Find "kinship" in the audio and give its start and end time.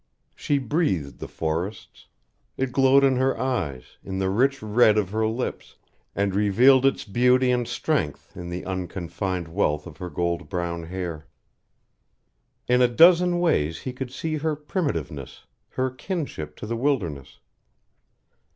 15.91-16.55